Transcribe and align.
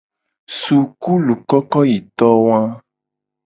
Sukulukokoyitowa. 0.59 2.59